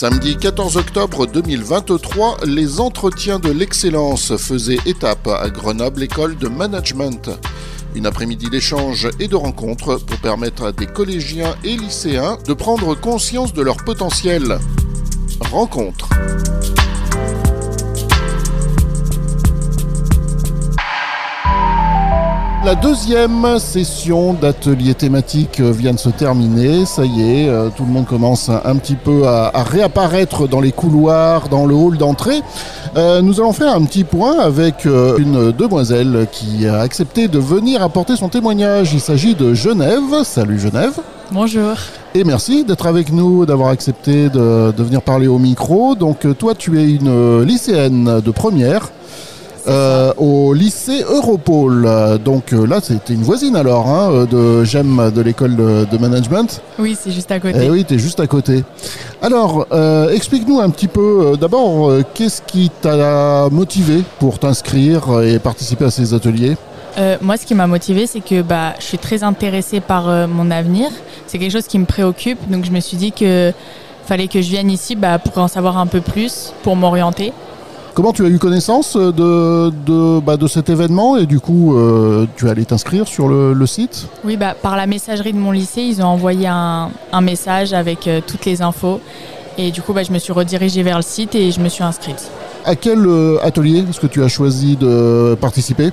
[0.00, 7.28] Samedi 14 octobre 2023, les entretiens de l'excellence faisaient étape à Grenoble École de Management.
[7.94, 12.94] Une après-midi d'échanges et de rencontres pour permettre à des collégiens et lycéens de prendre
[12.94, 14.58] conscience de leur potentiel.
[15.50, 16.08] Rencontre.
[22.70, 26.86] La deuxième session d'atelier thématique vient de se terminer.
[26.86, 30.70] Ça y est, euh, tout le monde commence un petit peu à, réapparaître dans les
[30.70, 32.40] couloirs, dans le hall d'entrée.
[32.94, 37.40] Euh, nous allons faire un petit point avec euh, une demoiselle qui a accepté de
[37.40, 38.92] venir apporter son témoignage.
[38.92, 40.22] Il s'agit de Genève.
[40.22, 40.92] Salut Genève.
[41.32, 41.74] Bonjour.
[42.14, 45.96] Et merci d'être avec nous, d'avoir accepté de, de, venir parler au micro.
[45.96, 48.92] Donc toi, tu es une lycéenne de première.
[49.66, 51.88] Euh, au lycée Europol.
[52.24, 56.62] Donc euh, là, c'était une voisine alors hein, euh, de J'aime de l'école de, management.
[56.78, 57.58] Oui, c'est juste à côté.
[57.62, 58.64] Eh oui, tu es juste à côté.
[59.20, 59.66] Alors,
[60.10, 66.14] explique-nous un petit peu, d'abord, qu'est-ce qui t'a motivé pour t'inscrire et participer à ces
[66.14, 66.56] ateliers?
[67.20, 70.88] Moi, ce qui m'a motivé, c'est que bah, je suis très intéressée par mon avenir.
[71.26, 73.52] C'est quelque chose qui me préoccupe, donc je me suis dit que
[74.06, 77.32] fallait que je vienne ici bah, pour en savoir un peu plus, pour m'orienter.
[78.00, 82.24] Comment tu as eu connaissance de, de, bah, de cet événement et du coup euh,
[82.34, 84.06] tu es allé t'inscrire sur le, site?
[84.24, 88.08] Oui, bah, par la messagerie de mon lycée, ils ont envoyé un, un message avec
[88.08, 89.02] euh, toutes les infos.
[89.58, 91.84] Et du coup bah, je me suis redirigée vers le site et je me suis
[91.84, 92.30] inscrite.
[92.64, 95.90] À quel euh, atelier est-ce que tu as choisi de participer?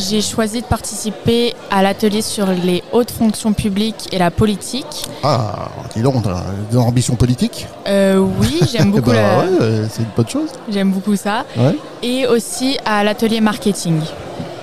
[0.00, 5.06] J'ai choisi de participer à l'atelier sur les hautes fonctions publiques et la politique.
[5.22, 6.24] Ah, dis donc,
[6.70, 9.44] des ambitions politiques euh, Oui, j'aime beaucoup bah,
[9.90, 10.48] c'est une bonne chose.
[10.70, 11.44] J'aime beaucoup ça.
[12.02, 14.00] Et aussi à l'atelier marketing.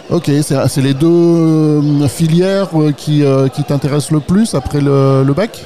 [0.09, 5.65] Ok, c'est les deux euh, filières euh, qui, qui t'intéressent le plus après le, bac?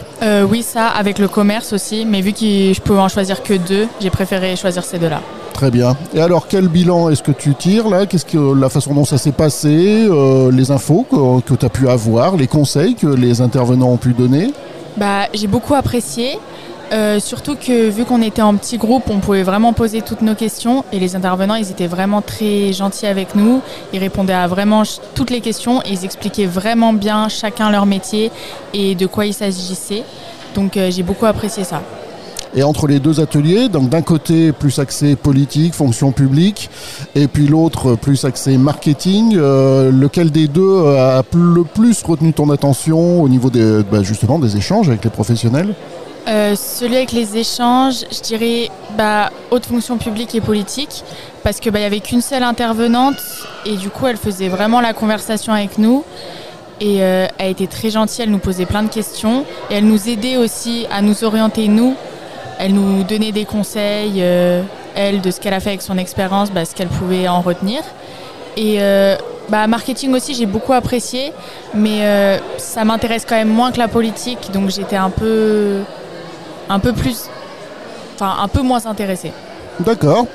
[0.49, 2.05] Oui, ça, avec le commerce aussi.
[2.05, 2.39] Mais vu que
[2.73, 5.21] je pouvais en choisir que deux, j'ai préféré choisir ces deux-là.
[5.61, 5.95] Très bien.
[6.15, 8.07] Et alors, quel bilan est-ce que tu tires là?
[8.07, 11.87] Qu'est-ce que la façon dont ça s'est passé, euh, les infos que, tu as pu
[11.87, 14.55] avoir, les conseils que les intervenants ont pu donner?
[14.97, 16.39] Bah, j'ai beaucoup apprécié.
[16.93, 20.33] Euh, surtout que vu qu'on était en petit groupe, on pouvait vraiment poser toutes nos
[20.33, 23.61] questions et les intervenants, ils étaient vraiment très gentils avec nous.
[23.93, 24.81] Ils répondaient à vraiment
[25.13, 28.31] toutes les questions ils expliquaient vraiment bien chacun leur métier
[28.73, 30.05] et de quoi il s'agissait.
[30.55, 31.83] Donc euh, j'ai beaucoup apprécié ça.
[32.53, 36.69] Et entre les deux ateliers, donc d'un côté plus axé politique, fonction publique,
[37.15, 42.49] et puis l'autre plus axé marketing, euh, lequel des deux a le plus retenu ton
[42.49, 45.73] attention au niveau des, bah, justement des échanges avec les professionnels?
[46.27, 51.03] Euh, celui avec les échanges, je dirais bah, haute fonction publique et politique,
[51.43, 53.15] parce qu'il bah, n'y avait qu'une seule intervenante
[53.65, 56.03] et du coup elle faisait vraiment la conversation avec nous
[56.79, 60.09] et euh, elle était très gentille, elle nous posait plein de questions et elle nous
[60.09, 61.95] aidait aussi à nous orienter nous
[62.61, 64.61] elle nous donnait des conseils, euh,
[64.95, 67.81] elle, de ce qu'elle a fait avec son expérience, bah, ce qu'elle pouvait en retenir.
[68.55, 69.15] Et euh,
[69.49, 71.33] bah, marketing aussi, j'ai beaucoup apprécié,
[71.73, 75.81] mais euh, ça m'intéresse quand même moins que la politique, donc j'étais un peu,
[76.95, 77.29] plus,
[78.19, 79.31] un peu moins intéressée.
[79.85, 80.25] D'accord.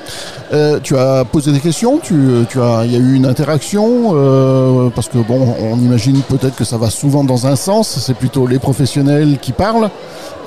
[0.52, 2.14] Euh, tu as posé des questions, tu,
[2.48, 6.54] tu as, il y a eu une interaction, euh, parce que bon, on imagine peut-être
[6.54, 9.90] que ça va souvent dans un sens, c'est plutôt les professionnels qui parlent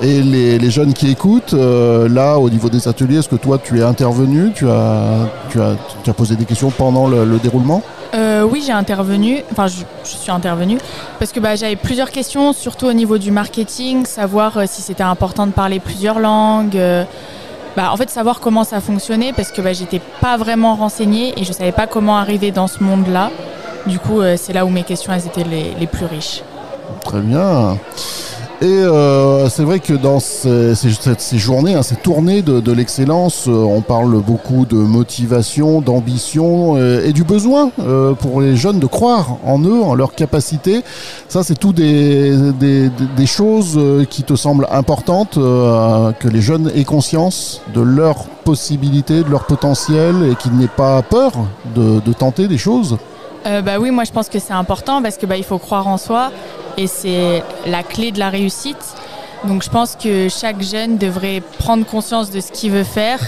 [0.00, 1.52] et les, jeunes qui écoutent.
[1.52, 5.60] Euh, là, au niveau des ateliers, est-ce que toi tu es intervenu, tu as, tu
[5.60, 7.82] as, tu as posé des questions pendant le, déroulement?
[8.50, 10.78] Oui, j'ai intervenu, enfin je, suis intervenu,
[11.18, 15.46] parce que bah, j'avais plusieurs questions, surtout au niveau du marketing, savoir si c'était important
[15.46, 16.78] de parler plusieurs langues,
[17.76, 21.44] bah, en fait savoir comment ça fonctionnait parce que bah, j'étais pas vraiment renseignée et
[21.44, 23.30] je savais pas comment arriver dans ce monde-là.
[23.86, 26.42] Du coup, euh, c'est là où mes questions étaient les, les plus riches.
[27.04, 27.78] Très bien.
[28.62, 30.74] Et euh, c'est vrai que dans ces,
[31.38, 37.14] journées, hein, ces tournées de, l'excellence, euh, on parle beaucoup de motivation, d'ambition euh, et
[37.14, 37.70] du besoin
[38.20, 40.82] pour les jeunes de croire en eux, en leurs capacités.
[41.28, 42.36] Ça, c'est tout des,
[43.24, 43.80] choses
[44.10, 50.16] qui te semblent importantes, que les jeunes aient conscience de leurs possibilités, de leur potentiel
[50.30, 51.32] et qu'ils n'aient pas peur
[51.74, 52.98] de, tenter des choses.
[53.44, 55.96] bah oui, moi je pense que c'est important parce que bah, il faut croire en
[55.96, 56.30] soi
[56.80, 58.82] et c'est la clé de la réussite.
[59.44, 63.20] Donc je pense que chaque jeune devrait prendre conscience de ce qu'il veut faire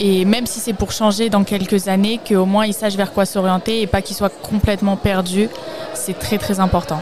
[0.00, 3.24] et même si c'est pour changer dans quelques années, qu'au moins il sache vers quoi
[3.24, 5.48] s'orienter et pas qu'il soit complètement perdu,
[5.94, 7.00] c'est très très important.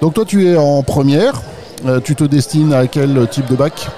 [0.00, 1.42] Donc toi tu es en première,
[1.86, 3.88] euh, tu te destines à quel type de bac?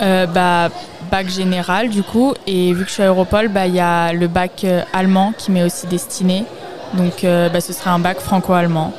[0.00, 0.68] Euh, bah,
[1.10, 2.34] bac général du coup.
[2.46, 5.50] Et vu que je suis à Europol, bah, il y a le bac allemand qui
[5.50, 6.44] m'est aussi destiné.
[6.92, 8.92] Donc bah, ce serait un bac franco-allemand.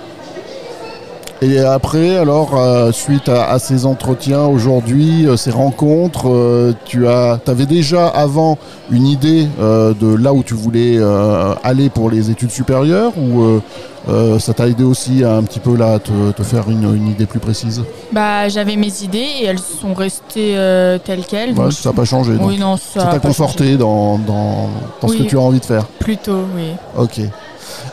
[1.42, 7.40] Et après, alors, euh, suite à, ces entretiens aujourd'hui, euh, ces rencontres, euh, tu as,
[7.46, 8.58] avais déjà avant
[8.90, 11.00] une idée de là où tu voulais
[11.64, 13.60] aller pour les études supérieures ou
[14.40, 17.40] ça t'a aidé aussi à un petit peu là te, te faire une, idée plus
[17.40, 17.84] précise?
[18.12, 20.56] Bah j'avais mes idées et elles sont restées
[21.04, 21.56] telles quelles.
[21.72, 22.34] ça n'a pas changé.
[22.40, 24.70] Oui, non, ça t'a conforté dans, dans,
[25.02, 25.86] dans ce que tu as envie de faire.
[26.00, 26.74] Plutôt, oui.
[26.96, 27.22] Ok.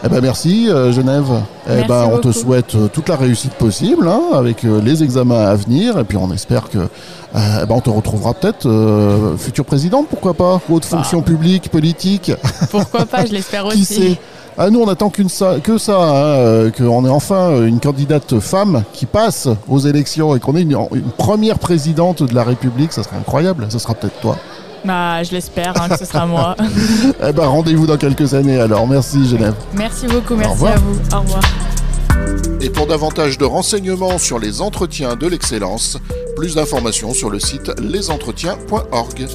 [0.05, 1.27] Eh ben merci euh, Genève.
[1.69, 5.47] Eh ben on te souhaite euh, toute la réussite possible hein, avec euh, les examens
[5.47, 6.79] à venir et puis on espère que
[7.35, 8.69] eh ben, on te retrouvera peut-être
[9.39, 10.99] futur président, pourquoi pas, haute bah.
[10.99, 12.31] fonction publique, politique?
[12.71, 13.79] Pourquoi pas, je l'espère aussi.
[13.79, 14.19] Qui sait?
[14.59, 15.31] Ah, nous, on attend qu'une
[15.63, 20.55] que ça, hein, qu'on ait enfin une candidate femme qui passe aux élections et qu'on
[20.57, 22.93] ait une, une, première présidente de la République.
[22.93, 23.67] Ça serait incroyable.
[23.71, 24.37] Ce sera peut-être toi.
[24.85, 26.57] Bah, je l'espère hein, que ce sera moi.
[27.23, 28.87] eh ben, rendez-vous dans quelques années alors.
[28.87, 29.55] Merci Genève.
[29.75, 31.17] Merci beaucoup, merci à vous.
[31.17, 31.43] Au revoir.
[32.61, 35.99] Et pour davantage de renseignements sur les entretiens de l'excellence,
[36.37, 39.27] plus d'informations sur le site lesentretiens.org.